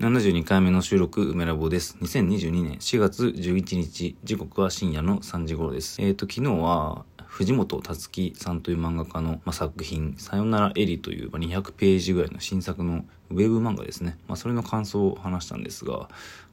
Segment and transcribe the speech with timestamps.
[0.00, 1.96] 72回目の収録、梅ラボです。
[2.00, 6.00] 2022年4月11日、時刻は深夜の3時頃です。
[6.00, 14.16] えっ、ー、と、昨日は、藤本つ樹さんという漫画家の、まあ、作品、さよならエリという、まあ、200ページぐらいの新作のウェブ漫画ですね。
[14.28, 16.08] まあ、それの感想を話したんですが、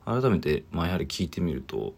[0.06, 1.94] 改めて、まあ、やはり聞いてみると、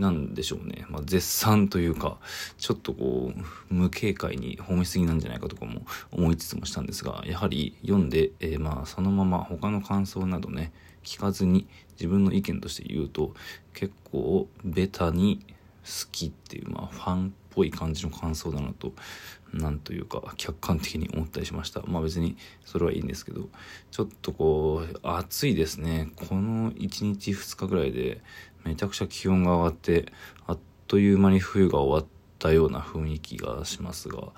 [0.00, 0.86] なんでしょうね。
[0.88, 2.16] まあ、絶賛というか、
[2.58, 10.72] ちょっとこう、無警戒に褒めすぎなんじゃないかとかも思いつつもしたんですが、やはり読んで、えー、まあ、そのまま他の感想などね、
[11.04, 13.34] 聞かずに自分の意見として言うと、
[13.74, 15.44] 結構ベタに
[15.84, 18.92] 好きっていう、まあ、ファンっぽい感じの感想だなと、
[19.52, 21.82] なんというか、客観的に思ったりしました。
[21.82, 23.48] まあ別にそれはいいんですけど、
[23.90, 26.10] ちょっとこう、暑いですね。
[26.16, 28.22] この1日2日ぐらいで、
[28.64, 30.12] めちゃくちゃ気温が上がって、
[30.46, 34.32] あっという間に冬が終わったような雰囲気がしますが、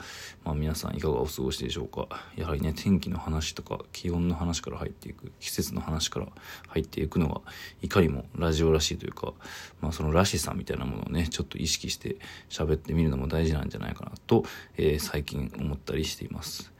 [0.44, 2.08] まあ皆さんいかがお過ごしでしょうか？
[2.36, 6.26] やはりね、天気の話とか気温の話から入っていく、季節の話から
[6.68, 7.40] 入っていくのが、
[7.80, 9.32] いかにもラジオらしいというか、
[9.80, 12.16] まあそのらしさみたいなものをね、ちょっと意識して
[12.48, 14.44] 喋ってみるのも大事なんじゃないかなと、
[14.76, 16.72] えー、最近思ったりしています。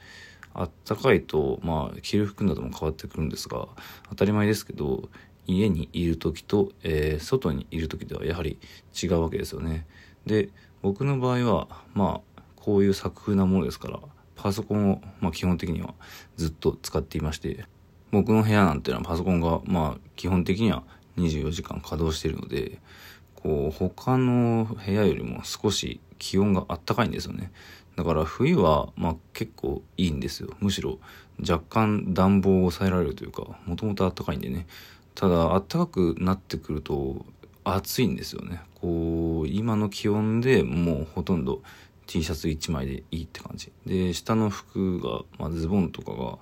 [0.55, 3.69] あったかいと、まあ、着る服なども変わってくるんですが、
[4.11, 5.09] 当たり前ですけど、
[5.47, 8.59] 家にいる時と、えー、外にいる時ではやはり
[9.01, 9.87] 違うわけですよね。
[10.27, 10.51] で
[10.83, 13.99] 僕の場合はまあこういう作風なものですから
[14.37, 15.95] パソコンを、まあ、基本的には
[16.37, 17.65] ずっと使っていまして
[18.11, 20.85] 僕の部屋なんていうのはパソコンがまあ基本的には
[21.17, 22.79] 24時間稼働しているので
[23.35, 27.51] こう他の部屋よりも少し気温があったかいんですよね。
[27.97, 30.51] だから冬はまあ結構いいんですよ。
[30.61, 30.99] むしろ
[31.41, 34.67] 若干暖房を抑えられるというか、もともと暖かいんでね。
[35.15, 37.25] ただ暖かくなってくると
[37.65, 38.63] 暑いんですよね。
[38.81, 41.63] こう今の気温でもうほとんど
[42.07, 43.71] T シャツ1枚でいいって感じ。
[43.87, 46.39] で下の服が、まあ、ズボンとかが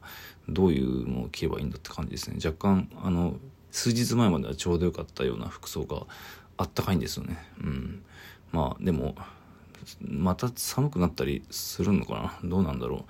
[0.48, 2.38] どういうのを着ればいいんだって感じですね。
[2.44, 3.36] 若干あの
[3.70, 6.06] 数日前まではちょうどよかったような服装が
[6.56, 7.38] あったかいんですよね。
[7.62, 8.02] うん。
[8.52, 9.14] まあでも
[10.00, 12.48] また寒くなったりするのかな？
[12.48, 13.04] どうなんだろう。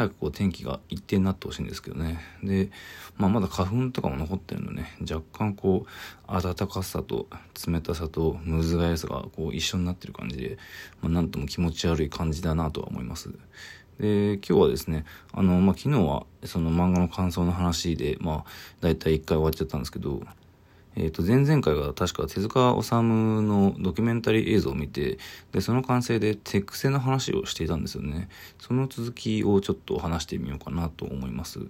[0.00, 2.20] 早くこう天気が一定になってほしいんですけどね。
[2.42, 2.70] で、
[3.18, 7.26] まあまだ花粉とかも残ってるのでね、若干こう、暖かさと
[7.66, 10.58] 冷たさとむずがやさがこう一緒になってる感じで、
[11.02, 13.30] まあなんとも気持ち悪い感じだなとは思います。
[13.98, 18.44] で、今日はですね、あの、まあ昨日はその漫画の感想の話で、まあ
[18.80, 20.22] 大体一回終わっちゃったんですけど、
[21.00, 25.18] えっ、ー、と、前々回が確か手塚治虫のドキュメンタリー映像を見て、
[25.50, 28.28] で、その完成でテック製の話をしていたんですよね。
[28.58, 31.60] その続きをちょっと話してみようかなと思います。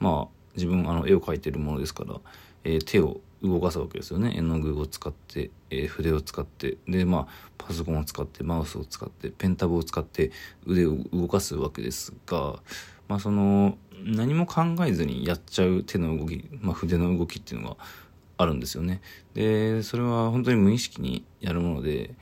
[0.00, 2.16] まあ、自分、あの、絵を描いてるものですから、
[2.64, 4.34] えー、手を動かすわけですよね。
[4.36, 10.32] 絵の具を使って、えー、筆を使って、で、まあ、パソコンを使って、マウスを使って、ペンタブを使って
[10.66, 12.58] 腕を動かすわけですが、
[13.06, 17.76] まあ、その、何も考えずにやっちゃう手の動き、まあ、筆の動きっていうのが、
[18.36, 19.00] あるんですよね。
[19.34, 22.14] で、それは本当に無意識にやるもので、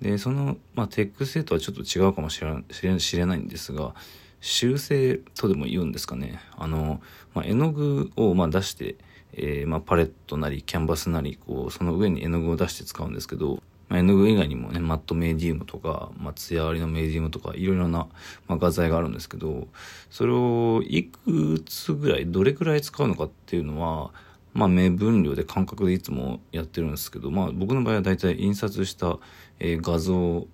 [0.00, 3.94] で、その、まあ、テックスとはちょっと違うかもしれ知れないんですが、
[4.40, 6.40] 修正とでも言うんですかね。
[6.56, 7.00] あの、
[7.34, 8.96] まあ、絵の具をま出して、
[9.34, 18.08] えー、まあ、パレットなりキャンバスなり、こう、その上に絵の具を出して使うんですけど、まあ、絵の具以外にもね、マットメディウムとか、まあ、ツヤ割りのメディウムとか、いろいろな、
[18.48, 19.68] まあ、画材があるんですけど、
[20.10, 24.12] それをいくつぐらい、どれくらい使うのかっていうのは、
[24.52, 29.18] まあ、目分量で感覚でいつもやってるんですけど、まあ、僕の場合は大体印刷した、
[29.58, 30.46] えー、画像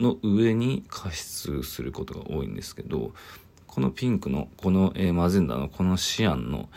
[0.00, 3.12] の上に加筆することが多いんですけど、
[3.66, 6.68] このピンクの、この、えー、マゼンダのこのシアンの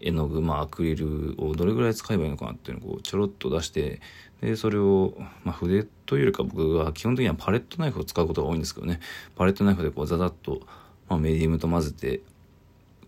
[0.00, 4.00] 絵の具、まあ、アクリルをどれぐらい使えばいいのかなっていうのをこうちょろっと出して、
[4.40, 5.14] で、それを、
[5.44, 9.00] まあ、筆というよりか僕は基本的にはパレットナイフを使うことが多いんですけどね、
[9.36, 10.60] パレットナイフでこうザザッと、
[11.08, 12.20] まあ、メディウムと混ぜて、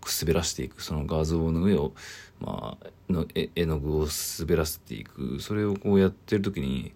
[0.09, 1.93] 滑らしていくその画像の上を、
[2.39, 4.07] まあ、の絵の具を
[4.39, 5.39] 滑らせていく。
[5.39, 6.93] それをこうやってる時に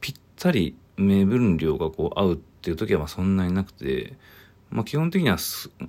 [0.00, 4.14] ぴったり目分量がこう合うっていう時はまあそんなになくて、
[4.70, 5.38] まあ、基本的には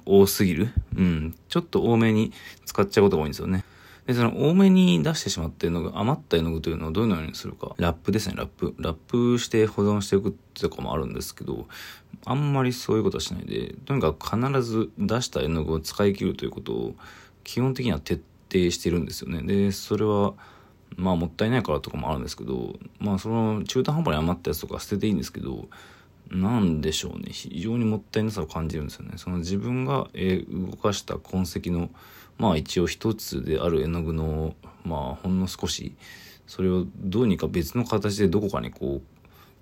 [0.05, 2.31] 多すぎる、うん、ちょっと多めに
[2.65, 3.63] 使っちゃうことが多いんですよね。
[4.05, 7.73] で、その多めに出してしまってるのが余った絵の具というのをどういうにするか。
[7.77, 8.75] ラップですね、ラップ。
[8.77, 11.67] ラップして保存しておくってとかもあるんですけど、
[12.25, 16.95] あんまりそういうことはしないで、とにかく必ず出した絵の具を使い切るということを
[17.43, 18.21] 基本的には徹
[18.51, 19.41] 底してるんですよね。
[19.41, 20.33] で、それは、
[20.95, 25.67] まあもったいないからとかもあるんですけど、まあその中途半端に余ったやつとか捨てていいんですけど、
[26.29, 27.31] なんでしょうね。
[27.31, 29.13] 非常にもったいなさを感じるんですよね。
[29.17, 31.89] その自分が絵動かした痕跡の
[32.43, 34.53] まあ一応一つである絵の具の
[34.83, 35.95] まあほんの少し
[36.45, 38.99] それをどうにか別の形でどこかにこ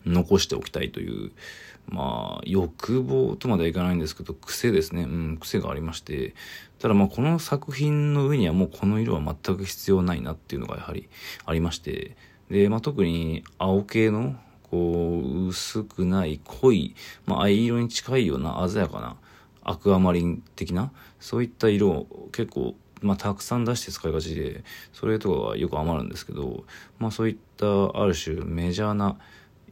[0.06, 1.32] う残しておきたいという、
[1.88, 5.04] まあ、欲望とまではいかないんですけど、癖ですね。
[5.04, 6.34] うん、癖がありまして。
[6.80, 11.08] ただまあ、この作品の上にはもうこの色は全く必要ないなっていうのがやはり
[11.46, 12.18] ありまして。
[12.50, 14.36] で、まあ、特に青系の、
[14.72, 16.96] こう、薄くない濃い、
[17.28, 19.18] まあ、藍色に近いような鮮やかな
[19.64, 24.64] アクアマリン的な、そういった色を結構まあ、たくさん出して使いがちで、
[24.94, 26.66] それとかはよく余るんですけど、
[27.00, 29.18] まあ、そういったある種メジャーな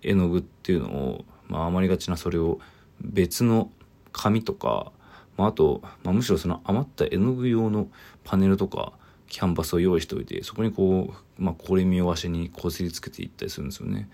[0.01, 2.59] 絵の具っていうのを、まあ、余りがちなそれを
[3.01, 3.71] 別の
[4.11, 4.91] 紙とか、
[5.37, 7.87] まあ、あと、まあ、むしろその余った絵の具用の
[8.23, 8.93] パネルとか、
[9.27, 14.09] キャンバスを用意しておいて、そこにこう、まあ、これ見わしにこすりつけていったりするんですよね。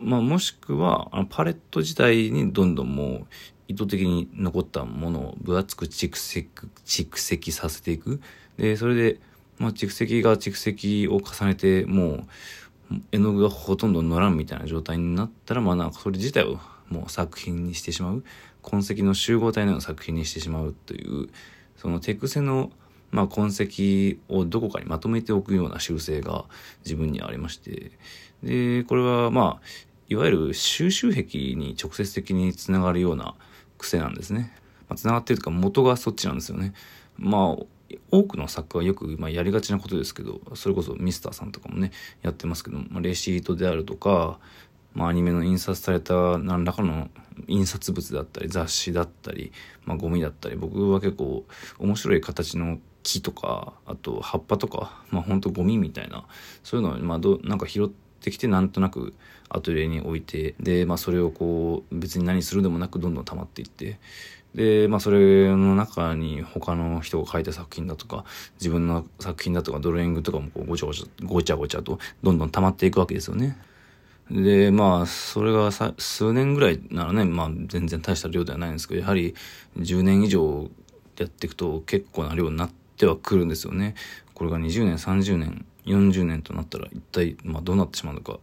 [0.00, 3.26] まあ、もしくは、あのパレット自体にどんどんもう
[3.68, 6.48] 意図的に残ったものを分厚く蓄積、
[6.84, 8.20] 蓄積させていく。
[8.56, 9.20] で、それで、
[9.58, 12.24] まあ、蓄積が蓄積を重ねて、もう、
[13.12, 16.58] 絵の具がほとんど乗らんみたいな状態になったら、まあなんかそれ自体を
[16.90, 18.24] もう作品にしてしまう。
[18.62, 21.28] 痕跡の集合体のような作品にしてしまうという、
[21.76, 22.70] その手癖の、
[23.10, 26.44] まあ、痕跡をどこかにまとめておくような習性が
[26.84, 27.92] 自分にありまして、
[28.42, 29.66] で、これはまあ、
[30.08, 33.34] いわゆる収集癖に直接的につながるような
[33.78, 34.54] 癖なんですね。
[34.88, 36.74] まあ、繋がってるというか元がそっちなんですよね。
[37.16, 37.64] まあ、
[38.10, 41.92] 多くの作家はよく、まあ、やりがちなことですけど、それこそミスターさんとかもね、
[42.22, 44.38] やってますけど、まあ、レシートであるとか、
[44.94, 47.10] まあ、アニメの印刷された何らかの
[47.48, 49.52] 印刷物だったり、雑誌だったり、
[49.84, 51.44] まあ、ゴミだったり、僕は結構
[51.78, 56.26] 面白い形の木とか、あと葉っぱとか、まあ、ほんとゴミみたいな、
[56.62, 59.14] そういうのを、まあ、ど、なんか拾ってきて、なんとなく
[59.48, 63.98] アトリエに置いて、で、まあ、それをこう、別に何するでもなくどんどん溜まっていって、
[64.54, 68.24] で、まあ、それの中に他の人が書いた作品だとか、
[68.60, 73.58] 自分の作品だとか、ドローイングとかもこうごちゃごちゃ、ごちゃごちゃと、どんどん溜まっていくわけですよね。
[74.30, 79.34] で、まあ、それがさ数年ぐらいならね、まあ、全然大した量ではないんですけど、やはり
[79.78, 80.70] 10年以上
[81.18, 83.94] やっていくと結構な量になってはくるんですよね。
[84.32, 88.38] これが20年、30年、40年となったら一体、まあ、どうなってしまうのか。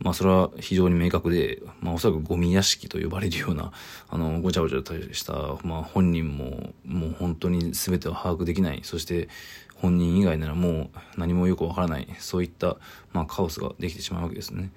[0.00, 3.72] まあ、それは非常に明確で、まあ、おそらくゴミ屋敷と呼ばれるような、
[4.08, 8.80] あの、ごちゃごちゃとした、まあ、本人も、もう本当に全てを把握できない。
[8.84, 9.28] そして、
[9.74, 12.08] 本人以外ならもう何もよくわからない。
[12.18, 12.76] そういった、
[13.12, 14.70] まあ、カオスができてしまうわけですね。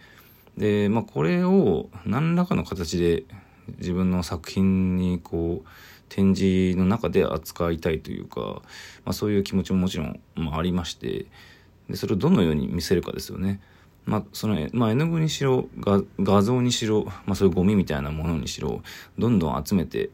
[0.58, 3.24] で、まあ、これを何らかの形で
[3.78, 5.70] 自分の作品にこう、
[6.10, 8.62] 展示の中で扱いたいというか、ま
[9.12, 11.26] あ、そういう気持ちももちろん、まあ、ありまして、
[11.92, 13.60] でそれをどのように見せるかですよね。
[14.06, 15.68] まあ、その、まあ、絵の具にしろ、
[16.20, 18.82] 画像にしろ、まあ、そういうゴミみたいなものにしろ、
[19.18, 20.10] どんどん集めて、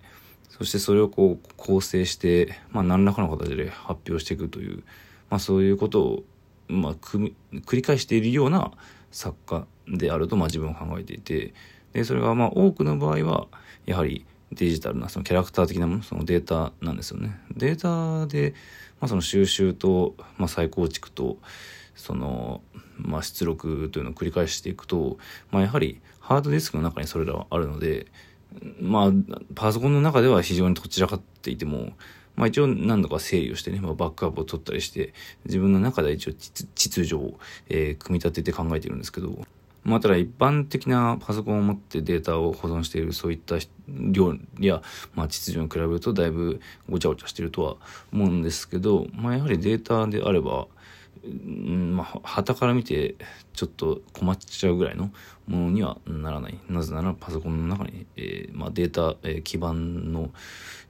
[0.49, 4.83] そしてそれをこう構成して、まあ、何らかの形で発表していくという、
[5.29, 6.23] まあ、そういうことを、
[6.67, 7.31] まあ、繰
[7.71, 8.71] り返しているような
[9.11, 11.53] 作家であると、まあ、自分は考えていて、
[11.93, 13.47] で、それが、まあ、多くの場合は、
[13.85, 17.39] やはりデジタルな、そのキャラクター的なもの、そのデータなんですよね。
[17.55, 18.53] データで、
[18.99, 21.37] まあ、その収集と、まあ、再構築と、
[21.95, 22.61] その、
[22.97, 25.17] まあ、出力というのを繰り返していくと、
[25.51, 28.07] まあ、やはりハードディスクの中にそれらはあるので、
[28.79, 29.11] まあ、
[29.55, 31.93] パソコンの中では非常にどちらかっていても、
[32.35, 35.13] まあ一応何度か整理をしてね、まあ、バックアップを取ったりして、
[35.45, 39.39] 自分の中では一応秩序を、えー、組み立てて考えてるんですけど、
[39.87, 43.55] まあ、ただ一般的なパソコンを持ってデータを保存しているそういった
[43.87, 44.81] 量や、
[45.15, 47.77] まあ、秩序に比べるとだいぶごちゃごちゃしてるとは
[48.11, 50.67] 思うんですけど、まあ、やはりデータであれば、
[51.27, 53.15] まあ、旗から見て
[53.53, 55.11] ちょっと困っちゃうぐらいの
[55.47, 56.59] ものにはならない。
[56.69, 60.31] なぜならパソコンの中に、えーまあ、データ、えー、基盤の、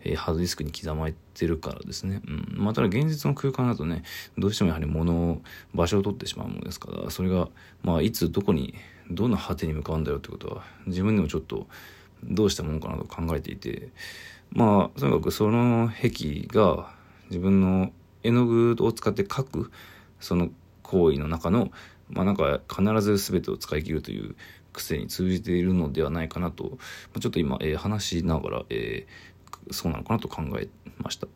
[0.03, 2.21] えー、ハードディスクに刻まれてるからですね。
[2.27, 2.55] うん。
[2.57, 4.03] まあ、ただ現実の空間だとね、
[4.37, 5.41] どうしてもやはり物を、
[5.73, 7.49] 場所を取ってしまうものですから、それが、
[7.83, 8.73] まあ、いつどこに、
[9.09, 11.67] どんな果てに向かうんだよってことは、自分でもちょっと、
[12.23, 13.89] どうしたものかなと考えていて、
[14.51, 16.91] まあ、とにかくその壁が
[17.29, 17.91] 自分の
[18.23, 19.71] 絵の具を使って描く
[20.19, 20.49] その
[20.83, 21.71] 行為の中の、
[22.09, 24.35] まあなんか必ず全てを使い切るという
[24.73, 26.77] 癖に通じているのではないかなと、ま
[27.17, 30.67] あちょっと今、えー、話しながら、えー、そうなのかなと考え
[30.99, 31.27] ました。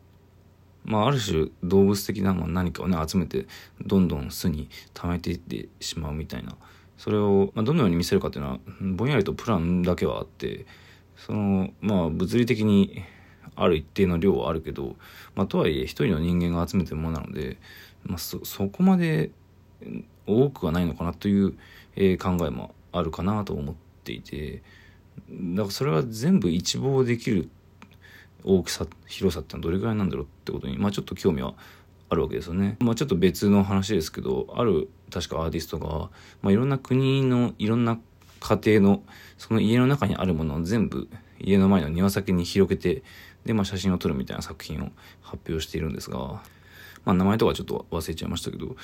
[0.84, 3.46] まあ、ある種動物的な何かをね集めて
[3.86, 6.56] どんどん巣に溜めていってしまうみたいな
[6.98, 10.66] それを、まあ、どのように見せるかっていうのはぼんやりとプランだけはあって
[11.18, 13.04] そのまあ物理的に
[13.56, 14.96] ある一定の量はあるけど、
[15.36, 17.58] まあ、とはいえ一人の人間が集めてるものなので
[18.06, 19.32] まあ、そそこまで
[20.28, 21.58] 多くはないのかなという、
[21.96, 24.64] えー、考えもあるかなと思っていて
[25.30, 27.50] だからそれは全部一望できる
[28.44, 31.54] 大きさ広さってのはどれぐらいなんだろうってことに、まあ、ちょっと興味は
[32.10, 32.76] あるわけですよね。
[32.80, 36.10] まあ、ちょっと別の話ですけどある確かアーティストが、
[36.42, 38.00] まあ、いろんな国のいろんな
[38.42, 39.04] 家庭の、
[39.38, 41.08] その家の中にあるものを全部
[41.40, 43.04] 家の前の庭先に広げて、
[43.46, 44.90] で、まあ写真を撮るみたいな作品を
[45.22, 46.42] 発表しているんですが、
[47.06, 48.76] まあ名前とかちょっと忘れちゃいましたけど、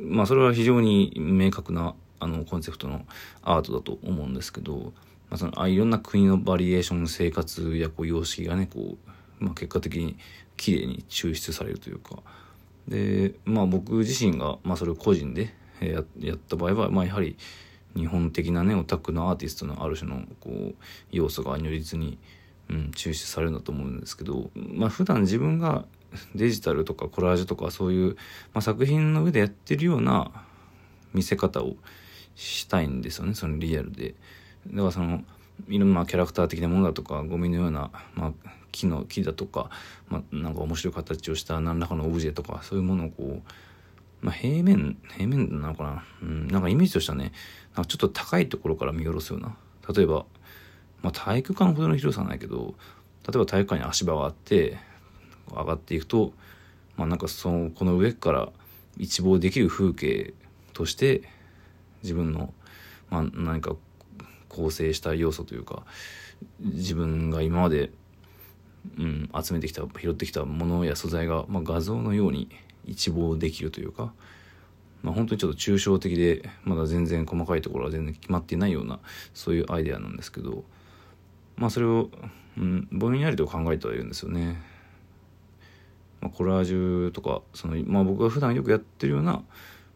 [0.00, 3.04] まあそれは非常に明確なあのコンセプトの
[3.42, 4.92] アートだと思うんですけど、
[5.30, 8.96] まあそのあいろんな国のバリエーション生活やこう様式がね、こ
[9.40, 10.16] う、まあ結果的に
[10.56, 12.16] 綺麗に抽出されるというか、
[12.88, 17.36] で、まあ僕自身が、まあそれを個人でややった場合は、まあやはり
[17.94, 20.74] 日本的なね、オタクのアーティストのある種のこう、
[21.10, 22.18] 要素が如実に、
[22.68, 25.84] うん、抽出されるんだと思うんですけど、まあ普段自分が
[26.34, 28.16] デジタルとかコラージュとかそういう、
[28.54, 30.30] まあ、作品の上でやってるような
[31.12, 31.76] 見せ方を
[32.34, 34.14] したいんですよね、そのリアルで。
[34.68, 35.22] だからその、
[35.68, 38.32] いろんなキャラクター的なものだとか、ゴミのような、まあ、
[38.70, 39.70] 木の木だとか、
[40.08, 47.32] まあ、なんか面白い形をした何らかのオブジェとか、そういうものをこう、まあ、平面、平面なのかなうん、なんかイメージとしてはね、
[47.74, 49.56] なんかちょっと高いところから見下ろすような。
[49.92, 50.24] 例えば、
[51.02, 52.74] まあ、体育館ほどの広さはないけど、
[53.26, 54.78] 例えば体育館に足場があって、
[55.52, 56.32] 上がっていくと、
[56.96, 58.48] まあ、なんかそのこの上から
[58.98, 60.34] 一望できる風景
[60.72, 61.22] として
[62.02, 62.52] 自分の、
[63.10, 63.76] まあ、何か
[64.48, 65.84] 構成した要素というか
[66.60, 67.90] 自分が今まで、
[68.98, 72.48] うん、集めてきた拾ってきたものや素材が、まあ、画像のように
[72.84, 74.12] 一望できるというか、
[75.02, 78.98] まあ、本当にちょっと抽象的でまだ全然細かいところは全然決まっていないような
[79.34, 80.64] そういうアイデアなんですけど
[81.56, 82.08] まあそれを、
[82.56, 84.62] うん、ぼんやりと考えてはいるんですよね。
[86.20, 89.42] まあ、コラージュとかその、まあ、僕が普段よくやってるような、ま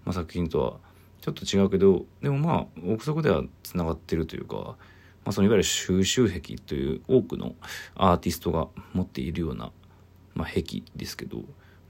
[0.07, 0.75] あ、作品とは
[1.21, 4.77] ちょっと違うけどでもまあ憶測ではつながってるというか、ま
[5.27, 7.55] あ、そのいわゆる収集癖という多くの
[7.95, 9.71] アーティストが持っているような、
[10.35, 11.39] まあ、癖ですけど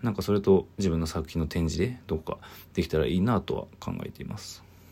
[0.03, 2.39] なんかそれと自分の作品の展示でどこか
[2.75, 4.65] できたらいいなとは考えています。